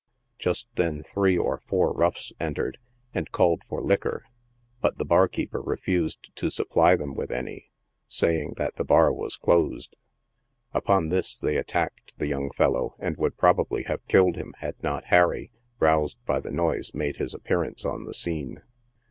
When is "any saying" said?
7.29-8.55